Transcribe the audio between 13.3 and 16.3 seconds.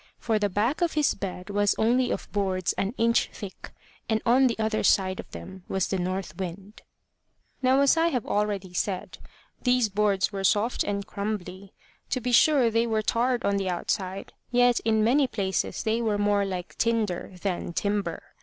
on the outside, yet in many places they were